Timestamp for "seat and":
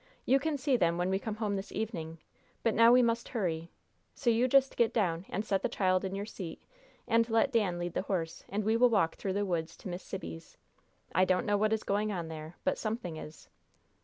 6.25-7.29